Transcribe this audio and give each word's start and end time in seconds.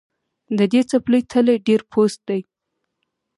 د 0.57 0.59
دې 0.71 0.81
څپلۍ 0.89 1.21
تلی 1.31 1.55
ډېر 1.67 1.81
پوست 1.91 2.19
دی 2.29 2.41